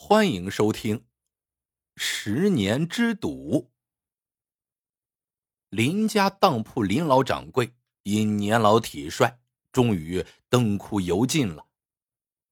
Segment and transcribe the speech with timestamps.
[0.00, 1.00] 欢迎收听
[1.96, 3.62] 《十年之赌》。
[5.70, 9.40] 林家当铺林老掌柜因年老体衰，
[9.72, 11.66] 终于灯枯油尽了。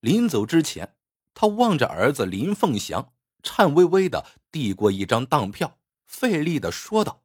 [0.01, 0.97] 临走之前，
[1.35, 3.15] 他望着儿子林凤祥，
[3.45, 7.23] 颤巍巍的递过一张当票，费力的说道：“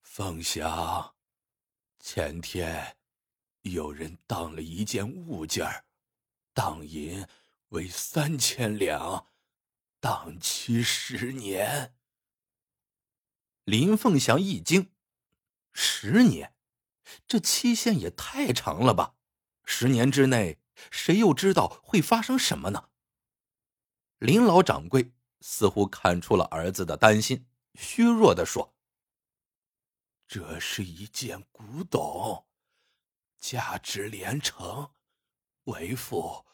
[0.00, 1.14] 凤祥，
[1.98, 2.96] 前天
[3.62, 5.84] 有人当了一件物件
[6.54, 7.26] 当银。”
[7.70, 9.32] 为三千两，
[9.98, 11.96] 档期十年。
[13.64, 14.92] 林凤祥一惊
[15.74, 16.54] ：“十年，
[17.26, 19.16] 这期限也太长了吧？
[19.64, 20.60] 十年之内，
[20.92, 22.90] 谁又知道会发生什么呢？”
[24.18, 28.76] 林老掌柜似乎看出了儿子的担心，虚弱的说
[30.28, 32.46] ：“这是一件古董，
[33.40, 34.92] 价值连城，
[35.64, 36.46] 为父。”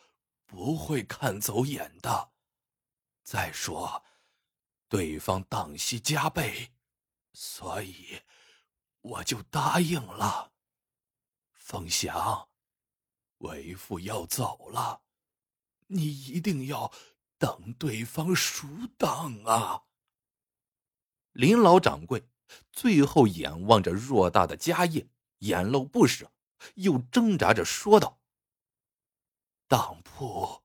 [0.53, 2.33] 不会看走眼的。
[3.23, 4.05] 再说，
[4.87, 6.75] 对方档息加倍，
[7.33, 8.21] 所以
[9.01, 10.53] 我就答应了。
[11.55, 12.51] 凤翔，
[13.39, 15.05] 为父要走了，
[15.87, 16.93] 你一定要
[17.39, 19.85] 等对方赎档啊！
[21.31, 22.29] 林老掌柜
[22.71, 26.31] 最后眼望着偌大的家业，眼露不舍，
[26.75, 28.19] 又挣扎着说道。
[29.73, 30.61] 当铺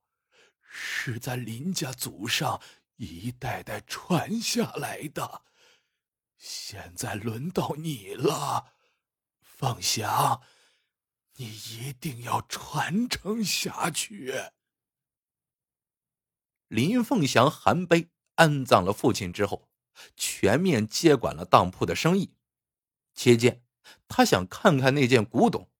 [0.60, 2.60] 是在林家祖上
[2.96, 5.44] 一代代传下来的，
[6.36, 8.74] 现在轮到你了，
[9.40, 10.42] 凤翔，
[11.36, 14.34] 你一定要传承下去。
[16.66, 19.70] 林凤祥含悲安葬了父亲之后，
[20.18, 22.34] 全面接管了当铺的生意。
[23.14, 23.64] 期间，
[24.06, 25.70] 他想看看那件古董，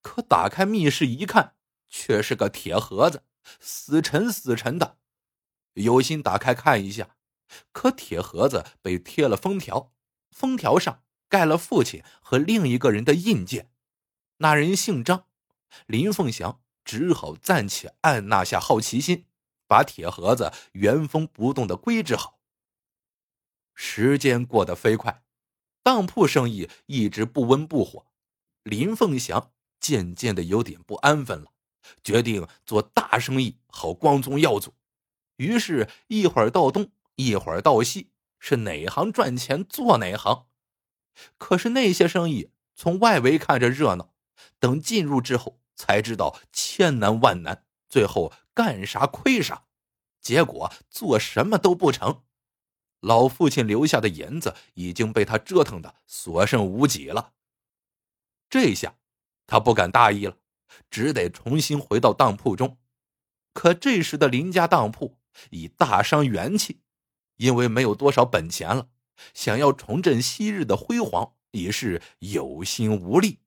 [0.00, 1.56] 可打开密室一看。
[1.90, 3.24] 却是个铁盒子，
[3.58, 4.96] 死沉死沉的。
[5.74, 7.16] 有心打开看一下，
[7.72, 9.92] 可铁盒子被贴了封条，
[10.30, 13.70] 封条上盖了父亲和另一个人的印鉴。
[14.38, 15.26] 那人姓张，
[15.86, 19.26] 林凤祥只好暂且按捺下好奇心，
[19.66, 22.40] 把铁盒子原封不动的归置好。
[23.74, 25.22] 时间过得飞快，
[25.82, 28.06] 当铺生意一直不温不火，
[28.62, 31.52] 林凤祥渐渐的有点不安分了。
[32.02, 34.74] 决定做大生意，好光宗耀祖。
[35.36, 40.46] 于是，一会儿到东，一会儿到西，是哪行赚钱做哪行。
[41.38, 44.14] 可是那些生意从外围看着热闹，
[44.58, 49.64] 等进入之后，才知道千难万难，最后干啥亏啥，
[50.20, 52.22] 结果做什么都不成。
[53.00, 57.32] 老父亲留下的银子已经被他折腾的所剩无几了。
[58.50, 58.94] 这下，
[59.46, 60.36] 他不敢大意了。
[60.90, 62.78] 只得重新回到当铺中，
[63.52, 65.18] 可这时的林家当铺
[65.50, 66.80] 已大伤元气，
[67.36, 68.88] 因为没有多少本钱了，
[69.34, 73.40] 想要重振昔日的辉煌已是有心无力。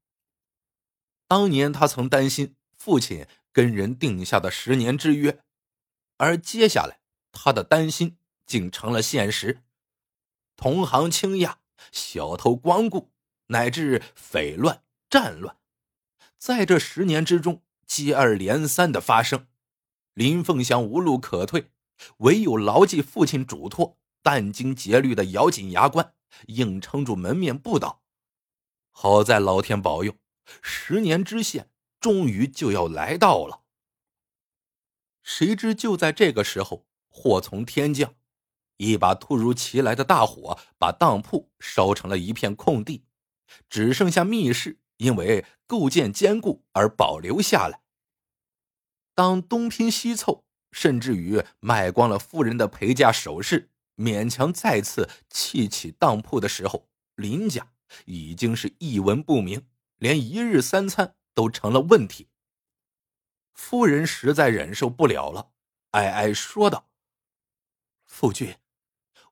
[1.27, 5.41] 当年他曾担心父亲跟人定下的十年之约，
[6.17, 6.99] 而接下来
[7.31, 9.63] 他的担心竟成了现实，
[10.55, 11.55] 同行倾轧，
[11.91, 13.09] 小偷光顾，
[13.47, 15.57] 乃至匪乱战乱。
[16.43, 19.47] 在这十年之中，接二连三的发生，
[20.13, 21.71] 林凤祥无路可退，
[22.17, 26.13] 唯有牢记父亲嘱托，殚精竭虑的咬紧牙关，
[26.47, 28.03] 硬撑住门面不倒。
[28.91, 30.17] 好在老天保佑，
[30.61, 31.69] 十年之限
[32.01, 33.61] 终于就要来到了。
[35.23, 38.15] 谁知就在这个时候，祸从天降，
[38.75, 43.05] 一把突如其来的大火把当铺烧成了一片空地，
[43.69, 44.81] 只剩下密室。
[45.03, 47.81] 因为构建坚固而保留下来。
[49.13, 57.73] 当东拼西凑，甚至于卖光了夫人的陪嫁首饰，勉强再次砌起当铺的时候，林家
[58.05, 62.29] 已经是一文不名，连一日三餐都成了问题。
[63.53, 65.51] 夫人实在忍受不了了，
[65.91, 66.89] 哀哀说道
[68.05, 68.55] ：“夫君，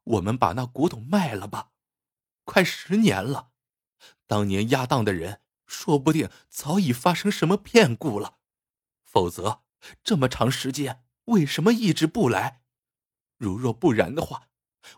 [0.03, 1.71] 我们把那古董卖了吧，
[2.43, 3.51] 快十年了，
[4.27, 5.39] 当年压当的人。”
[5.71, 8.39] 说不定早已发生什么变故了，
[9.03, 9.61] 否则
[10.03, 12.61] 这么长时间为什么一直不来？
[13.37, 14.49] 如若不然的话，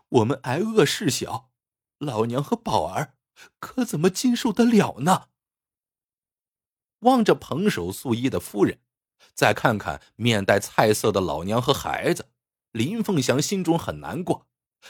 [0.08, 1.52] 我们挨饿事小，
[1.98, 3.14] 老娘和宝儿
[3.60, 5.28] 可怎么经受得了呢？
[7.00, 8.80] 望着捧手素衣的夫人，
[9.32, 12.32] 再看看面带菜色的老娘和孩子，
[12.72, 14.48] 林凤祥心中很难过，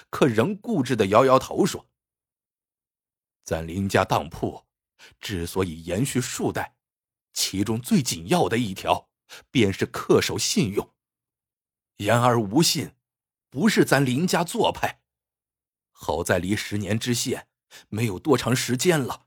[0.08, 1.86] 可仍固执的摇摇头说
[3.44, 4.64] ：“咱林家当铺。”
[5.20, 6.76] 之所以延续数代，
[7.32, 9.10] 其中最紧要的一条，
[9.50, 10.94] 便是恪守信用。
[11.98, 12.94] 言而无信，
[13.50, 15.02] 不是咱林家做派。
[15.92, 17.48] 好在离十年之限
[17.88, 19.26] 没有多长时间了，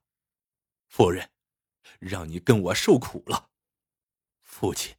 [0.88, 1.32] 夫人，
[2.00, 3.50] 让你跟我受苦了。
[4.42, 4.96] 父亲，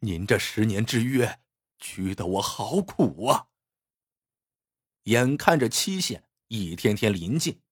[0.00, 1.40] 您这十年之约，
[1.78, 3.46] 屈得我好苦啊。
[5.04, 7.62] 眼看着期限一天天临近，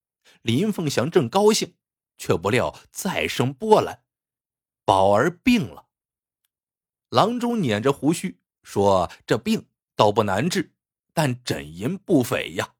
[0.42, 1.76] 林凤祥正高兴，
[2.16, 4.02] 却不料再生波澜，
[4.84, 5.86] 宝儿病了。
[7.10, 10.74] 郎中捻着胡须说：“这病倒不难治，
[11.12, 12.74] 但诊银不菲呀。”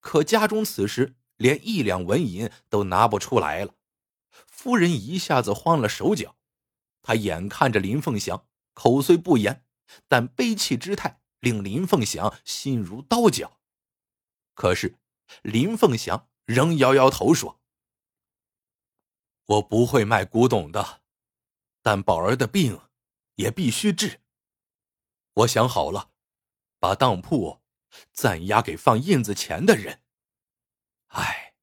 [0.00, 3.74] 可家中此时连一两文银都拿不出来了，
[4.46, 6.36] 夫人一下子慌了手脚。
[7.02, 9.64] 她眼看着林凤祥口虽不言，
[10.08, 13.60] 但悲戚之态令林凤祥心如刀绞。
[14.54, 14.98] 可是
[15.42, 17.59] 林凤祥仍摇摇头说
[19.50, 21.02] ：“我不会卖古董的，
[21.82, 22.80] 但宝儿的病
[23.34, 24.20] 也必须治。
[25.32, 26.12] 我想好了，
[26.78, 27.60] 把当铺。”
[28.12, 30.04] 暂押给放印子钱的人。
[31.08, 31.56] 唉，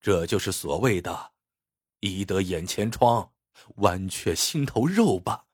[0.00, 1.34] 这就是所谓的
[2.00, 3.34] “医得眼前疮，
[3.76, 5.46] 剜却心头肉”吧。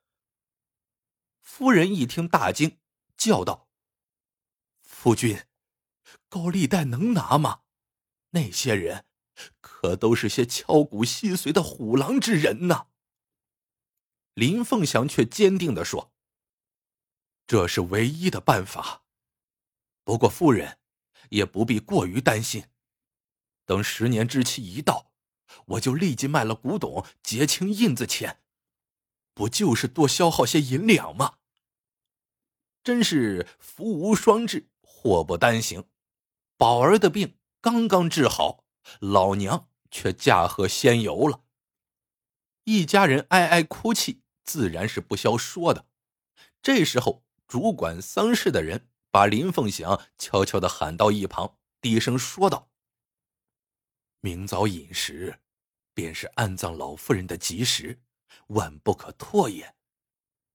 [1.41, 2.79] 夫人一听大惊，
[3.17, 3.69] 叫道
[4.81, 5.44] ：“夫君，
[6.29, 7.62] 高利贷能拿吗？
[8.29, 9.06] 那些人
[9.61, 12.87] 可都是些敲骨吸髓的虎狼之人呐！”
[14.35, 16.12] 林凤祥却坚定的说
[17.47, 19.05] ：“这是唯一的办法。”
[20.05, 20.79] 不过，夫人
[21.29, 22.65] 也不必过于担心。
[23.65, 25.12] 等十年之期一到，
[25.67, 28.43] 我就立即卖了古董，结清印子钱，
[29.35, 31.38] 不就是多消耗些银两吗？
[32.82, 35.85] 真是福无双至，祸不单行。
[36.56, 38.65] 宝儿的病刚刚治好，
[38.98, 41.44] 老娘却驾鹤仙游了。
[42.64, 45.87] 一家人哀哀哭泣，自然是不消说的。
[46.60, 48.88] 这时候，主管丧事的人。
[49.12, 52.70] 把林凤祥悄悄的喊到一旁，低声说道
[54.22, 55.40] ：“明早饮食，
[55.93, 58.00] 便是安葬老夫人的吉时，
[58.46, 59.75] 万不可拖延。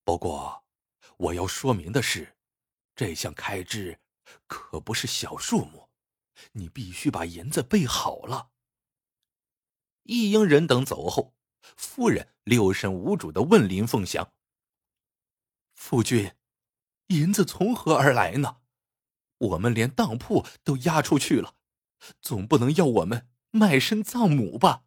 [0.05, 0.63] 不过，
[1.17, 2.38] 我要说明的是，
[2.95, 3.99] 这项开支
[4.47, 5.84] 可不是小数目，
[6.53, 8.49] 你必须把银子备好了。”
[10.03, 11.35] 一应人等走后，
[11.75, 14.33] 夫人六神无主的问林凤祥
[15.73, 16.33] ：“夫君。”
[17.09, 18.57] 银子从何而来呢？
[19.37, 21.55] 我们连当铺都押出去了，
[22.19, 24.85] 总不能要我们卖身葬母吧？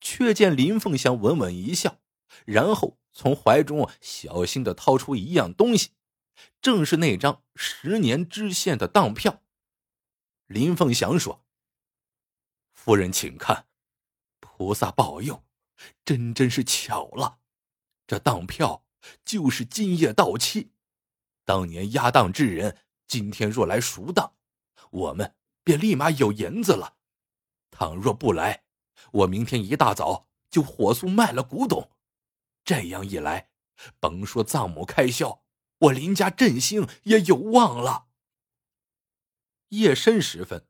[0.00, 2.00] 却见林凤祥稳稳一笑，
[2.44, 5.90] 然后从怀中小心的掏出一样东西，
[6.60, 9.42] 正是那张十年知县的当票。
[10.48, 11.44] 林凤祥说
[12.74, 13.66] ：“夫人，请看，
[14.40, 15.44] 菩萨保佑，
[16.04, 17.38] 真真是巧了，
[18.06, 18.84] 这当票。”
[19.24, 20.72] 就是今夜到期，
[21.44, 24.34] 当年押当之人今天若来赎当，
[24.90, 26.96] 我们便立马有银子了。
[27.70, 28.64] 倘若不来，
[29.12, 31.92] 我明天一大早就火速卖了古董。
[32.64, 33.50] 这样一来，
[34.00, 35.44] 甭说葬母开销，
[35.78, 38.07] 我林家振兴也有望了。
[39.70, 40.66] 夜深时分，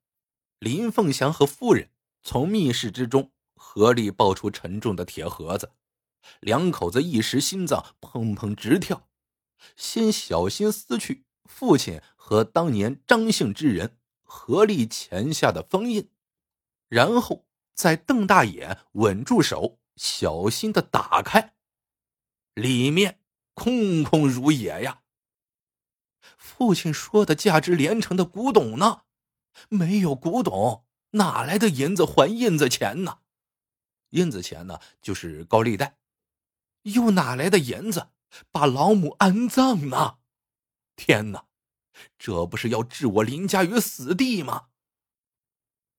[0.58, 1.90] 林凤祥和夫人
[2.22, 5.72] 从密室之中合力抱出沉重的铁盒子。
[6.40, 9.08] 两口子一时心脏砰砰直跳，
[9.76, 16.10] 先小心撕去父亲和当年张姓之人合力签下的封印，
[16.88, 21.54] 然后再瞪大眼，稳住手，小心的打开，
[22.54, 23.20] 里面
[23.54, 25.02] 空空如也呀。
[26.36, 29.02] 父亲说的价值连城的古董呢？
[29.68, 33.20] 没有古董，哪来的银子还印子钱呢？
[34.10, 35.98] 印子钱呢，就是高利贷。
[36.82, 38.08] 又哪来的银子
[38.50, 40.18] 把老母安葬呢？
[40.96, 41.46] 天哪，
[42.18, 44.68] 这不是要置我林家于死地吗？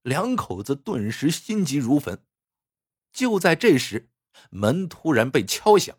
[0.01, 2.23] 两口子顿时心急如焚。
[3.11, 4.09] 就在这时，
[4.49, 5.97] 门突然被敲响，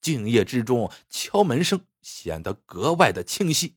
[0.00, 3.76] 静夜之中，敲门声显得格外的清晰。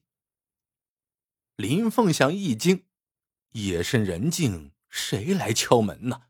[1.55, 2.85] 林凤祥一惊，
[3.51, 6.23] 夜深人静，谁来敲门呢？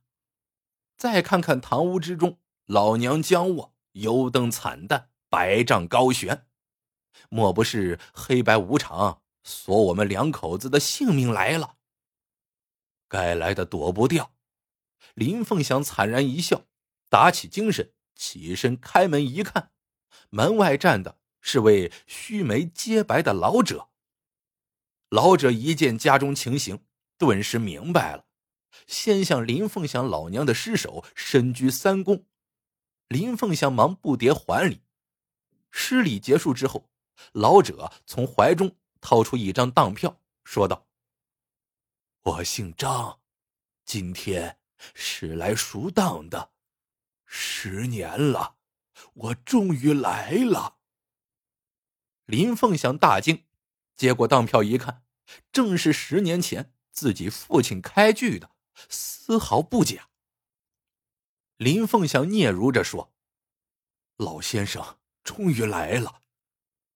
[0.98, 3.74] 再看看堂屋之中，老娘将卧。
[3.94, 6.48] 油灯惨淡，百丈高悬，
[7.30, 11.76] 莫不是黑白无常索我们两口子的性命来了？
[13.08, 14.34] 该来的躲不掉。
[15.14, 16.66] 林凤祥惨然一笑，
[17.08, 19.72] 打起精神，起身开门一看，
[20.30, 23.90] 门外站的是位须眉皆白的老者。
[25.10, 26.84] 老者一见家中情形，
[27.18, 28.26] 顿时明白了，
[28.88, 32.24] 先向林凤祥老娘的尸首深鞠三躬。
[33.08, 34.82] 林凤祥忙不迭还礼，
[35.70, 36.90] 施礼结束之后，
[37.34, 40.88] 老者从怀中掏出一张当票，说道
[42.24, 43.20] ：“我姓张，
[43.86, 44.58] 今天
[44.96, 46.54] 是来赎当的。
[47.26, 48.53] 十年了，
[49.14, 50.78] 我终于来了。”
[52.26, 53.46] 林凤祥大惊，
[53.96, 55.04] 接过当票一看，
[55.52, 58.52] 正是十年前自己父亲开具的，
[58.90, 60.10] 丝毫不假。
[61.58, 63.14] 林凤祥嗫嚅着说
[64.18, 66.22] ：“老先生终于来了，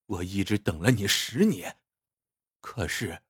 [0.05, 1.79] 我一直等了你十年，
[2.59, 3.21] 可是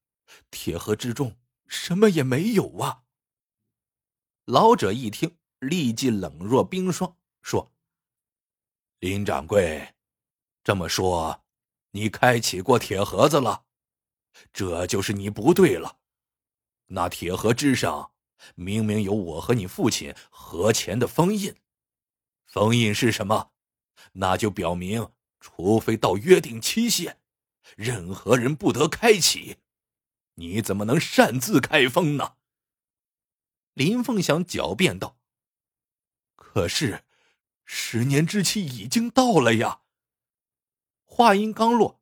[0.50, 3.04] 铁盒之中什么也没有啊。”
[4.46, 7.74] 老者一听，立即冷若冰霜，说
[9.00, 9.94] ：“林掌柜，
[10.64, 11.44] 这么说。”
[11.92, 13.64] 你开启过铁盒子了，
[14.54, 15.98] 这就是你不对了。
[16.88, 18.12] 那铁盒之上
[18.54, 21.56] 明明有我和你父亲合钱的封印，
[22.46, 23.52] 封印是什么？
[24.12, 27.20] 那就表明，除非到约定期限，
[27.76, 29.58] 任何人不得开启。
[30.36, 32.36] 你怎么能擅自开封呢？
[33.74, 35.18] 林凤祥狡辩道
[36.36, 37.06] ：“可是，
[37.68, 39.82] 十年之期已经到了呀。”
[41.06, 42.02] 话音刚落，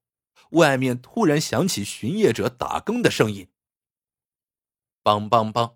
[0.51, 3.50] 外面突然响起巡夜者打更的声音。
[5.03, 5.75] 梆梆梆，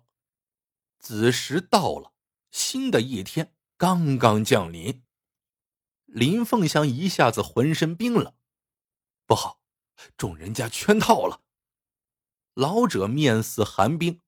[0.98, 2.12] 子时到了，
[2.50, 5.02] 新的一天刚刚降临。
[6.06, 8.34] 林凤祥一下子浑身冰冷，
[9.26, 9.60] 不好，
[10.16, 11.42] 众人家圈套了。
[12.54, 14.20] 老者面似寒冰。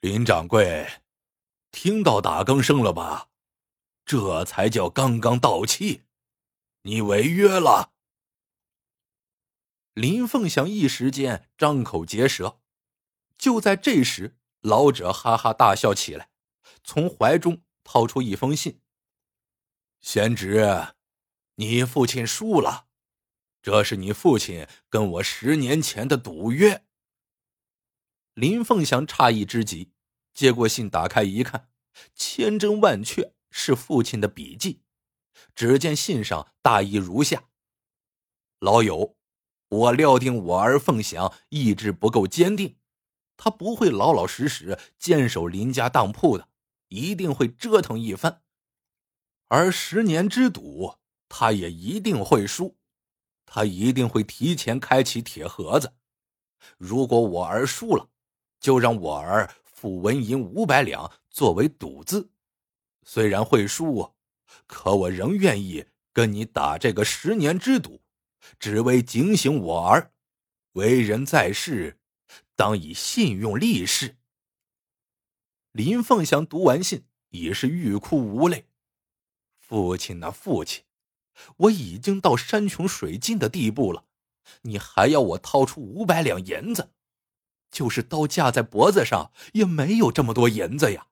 [0.00, 1.02] 林掌柜，
[1.72, 3.28] 听到打更声了吧？
[4.08, 6.04] 这才叫刚刚到期。
[6.84, 7.92] 你违约了！
[9.92, 12.62] 林凤祥一时间张口结舌。
[13.36, 16.30] 就在这时，老者哈哈大笑起来，
[16.82, 18.80] 从怀中掏出一封信。
[20.00, 20.94] 贤侄，
[21.56, 22.86] 你父亲输了，
[23.60, 26.86] 这是你父亲跟我十年前的赌约。
[28.32, 29.92] 林凤祥诧异之极，
[30.32, 31.68] 接过信，打开一看，
[32.14, 34.82] 千真万确是父亲的笔记。
[35.54, 37.44] 只见信上大意如下
[38.58, 39.16] ：“老友，
[39.68, 42.76] 我料定我儿凤翔意志不够坚定，
[43.36, 46.48] 他不会老老实实坚守林家当铺的，
[46.88, 48.42] 一定会折腾一番。
[49.46, 50.96] 而十年之赌，
[51.28, 52.76] 他也一定会输，
[53.46, 55.94] 他一定会提前开启铁盒子。
[56.76, 58.10] 如果我儿输了，
[58.58, 62.30] 就让我儿付纹银五百两作为赌资，
[63.08, 64.14] 虽然会输。”
[64.66, 68.02] 可我仍愿意跟你打这个十年之赌，
[68.58, 70.12] 只为警醒我儿，
[70.72, 71.98] 为人在世，
[72.54, 74.16] 当以信用立誓。
[75.72, 78.66] 林凤祥读完信，已是欲哭无泪。
[79.58, 80.84] 父亲呐，父亲，
[81.56, 84.04] 我已经到山穷水尽的地步了，
[84.62, 86.92] 你还要我掏出五百两银子？
[87.70, 91.06] 就是刀架在脖子上，也没有这么多银子呀。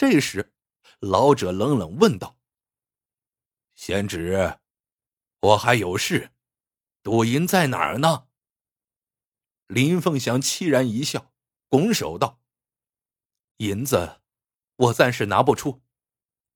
[0.00, 0.54] 这时。
[1.00, 2.38] 老者冷冷问道
[3.76, 4.58] ：“贤侄，
[5.40, 6.32] 我还有事，
[7.02, 8.26] 赌银在哪儿呢？”
[9.68, 11.34] 林凤祥凄然一笑，
[11.68, 12.40] 拱手道
[13.58, 14.22] ：“银子，
[14.76, 15.82] 我暂时拿不出。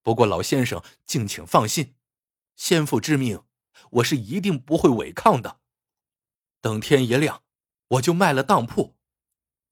[0.02, 1.96] 不过老先生，敬请放心，
[2.56, 3.44] 先父之命，
[3.90, 5.60] 我是一定不会违抗的。
[6.62, 7.44] 等天一亮，
[7.88, 8.96] 我就卖了当铺。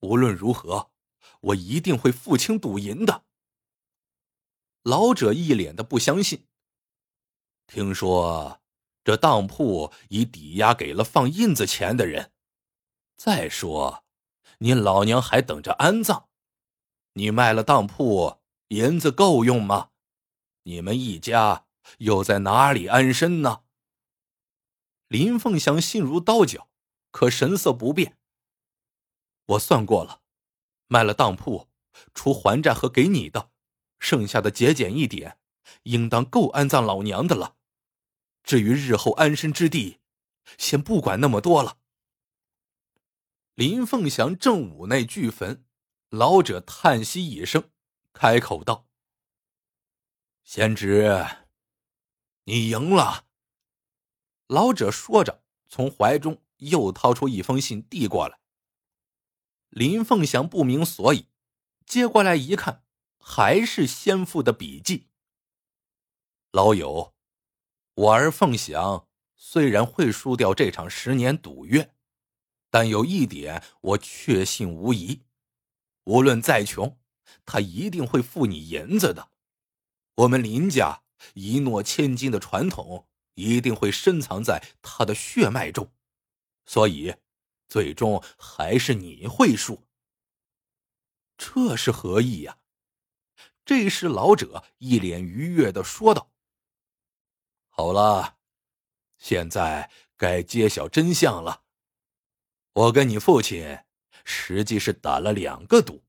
[0.00, 0.92] 无论如何，
[1.40, 3.24] 我一定会付清赌银的。”
[4.82, 6.46] 老者一脸的不相信。
[7.66, 8.60] 听说
[9.04, 12.32] 这当铺已抵押给了放印子钱的人。
[13.16, 14.04] 再说，
[14.58, 16.28] 您老娘还等着安葬，
[17.12, 19.90] 你卖了当铺，银子够用吗？
[20.64, 21.66] 你们一家
[21.98, 23.62] 又在哪里安身呢？
[25.06, 26.68] 林凤祥心如刀绞，
[27.12, 28.18] 可神色不变。
[29.46, 30.22] 我算过了，
[30.88, 31.68] 卖了当铺，
[32.14, 33.51] 除还债和给你的。
[34.02, 35.38] 剩下的节俭一点，
[35.84, 37.56] 应当够安葬老娘的了。
[38.42, 40.00] 至于日后安身之地，
[40.58, 41.78] 先不管那么多了。
[43.54, 45.64] 林凤祥正午内俱坟，
[46.08, 47.70] 老者叹息一声，
[48.12, 48.88] 开口道
[50.42, 51.24] ：“贤侄，
[52.44, 53.26] 你赢了。”
[54.48, 58.40] 老者说着，从怀中又掏出一封信递过来。
[59.68, 61.28] 林凤祥不明所以，
[61.86, 62.82] 接过来一看。
[63.24, 65.06] 还是先父的笔记。
[66.50, 67.14] 老友，
[67.94, 71.94] 我儿凤翔虽然会输掉这场十年赌约，
[72.68, 75.22] 但有一点我确信无疑：
[76.04, 76.98] 无论再穷，
[77.46, 79.30] 他一定会付你银子的。
[80.16, 85.90] 我们林家一诺千金的传统一定会深藏在他的血脉中，
[86.66, 87.14] 所以
[87.68, 89.86] 最终还是你会输。
[91.38, 92.58] 这是何意呀？
[93.64, 96.32] 这时，老者一脸愉悦的说道
[97.70, 98.38] ：“好了，
[99.18, 101.62] 现在该揭晓真相了。
[102.72, 103.78] 我跟你父亲
[104.24, 106.02] 实际是打了两个赌，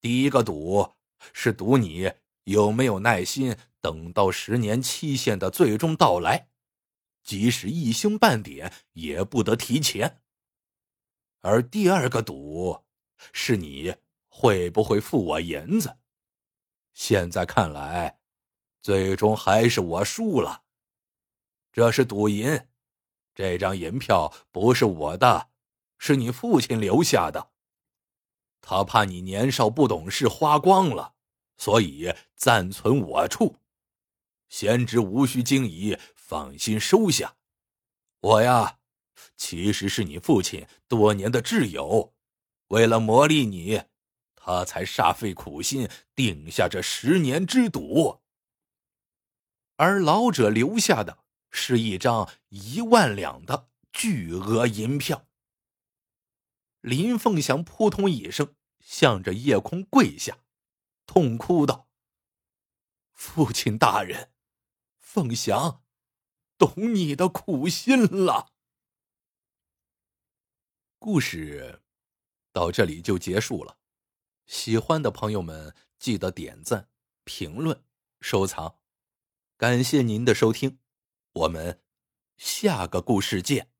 [0.00, 0.94] 第一个赌
[1.32, 2.12] 是赌你
[2.42, 6.48] 有没有耐心等到十年期限的最终到来，
[7.22, 10.20] 即使一星半点也不得提前；
[11.40, 12.84] 而第二个赌
[13.32, 13.94] 是你
[14.26, 15.98] 会不会付我银子。”
[16.94, 18.18] 现在看来，
[18.80, 20.62] 最终还是我输了。
[21.72, 22.68] 这是赌银，
[23.34, 25.50] 这张银票不是我的，
[25.98, 27.50] 是你父亲留下的。
[28.60, 31.14] 他怕你年少不懂事花光了，
[31.58, 33.58] 所以暂存我处。
[34.48, 37.36] 贤侄无需惊疑，放心收下。
[38.20, 38.78] 我呀，
[39.36, 42.14] 其实是你父亲多年的挚友，
[42.68, 43.82] 为了磨砺你。
[44.46, 48.20] 他才煞费苦心定下这十年之赌，
[49.76, 55.26] 而老者留下的是一张一万两的巨额银票。
[56.82, 60.40] 林凤祥扑通一声向着夜空跪下，
[61.06, 61.88] 痛哭道
[63.14, 64.30] ：“父亲大人，
[64.98, 65.82] 凤祥，
[66.58, 68.52] 懂你的苦心了。”
[71.00, 71.80] 故事
[72.52, 73.78] 到这里就结束了。
[74.46, 76.88] 喜欢的朋友们，记得点赞、
[77.24, 77.82] 评论、
[78.20, 78.78] 收藏，
[79.56, 80.78] 感谢您的收听，
[81.32, 81.80] 我们
[82.36, 83.73] 下个故事见。